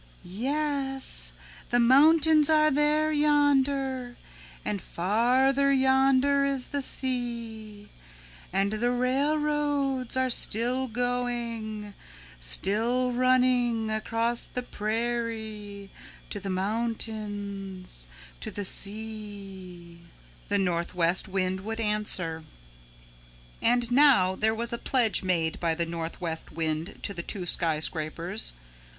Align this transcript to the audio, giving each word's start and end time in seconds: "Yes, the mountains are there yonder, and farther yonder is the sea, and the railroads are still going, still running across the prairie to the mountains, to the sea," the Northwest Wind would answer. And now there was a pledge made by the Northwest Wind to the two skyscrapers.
"Yes, 0.23 1.31
the 1.69 1.79
mountains 1.79 2.49
are 2.49 2.71
there 2.71 3.11
yonder, 3.11 4.17
and 4.65 4.81
farther 4.81 5.71
yonder 5.71 6.43
is 6.43 6.69
the 6.69 6.81
sea, 6.81 7.87
and 8.51 8.71
the 8.73 8.89
railroads 8.89 10.17
are 10.17 10.31
still 10.31 10.87
going, 10.87 11.93
still 12.39 13.11
running 13.11 13.91
across 13.91 14.45
the 14.45 14.63
prairie 14.63 15.91
to 16.31 16.39
the 16.39 16.49
mountains, 16.49 18.07
to 18.39 18.49
the 18.49 18.65
sea," 18.65 19.99
the 20.49 20.57
Northwest 20.57 21.27
Wind 21.27 21.59
would 21.61 21.79
answer. 21.79 22.43
And 23.61 23.91
now 23.91 24.33
there 24.35 24.55
was 24.55 24.73
a 24.73 24.79
pledge 24.79 25.21
made 25.21 25.59
by 25.59 25.75
the 25.75 25.85
Northwest 25.85 26.51
Wind 26.51 27.01
to 27.03 27.13
the 27.13 27.21
two 27.21 27.45
skyscrapers. 27.45 28.53